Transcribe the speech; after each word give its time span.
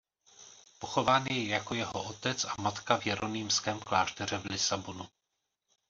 Pochován 0.79 1.25
je 1.27 1.47
jako 1.47 1.73
jeho 1.75 2.03
otec 2.03 2.43
a 2.45 2.61
matka 2.61 2.97
v 2.97 3.05
Jeronýmském 3.05 3.79
klášteře 3.79 4.37
v 4.37 4.45
Lisabonu. 4.45 5.07